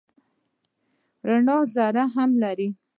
[1.29, 2.67] رڼا ذرې هم لري.